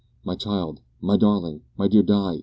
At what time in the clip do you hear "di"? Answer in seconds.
2.01-2.39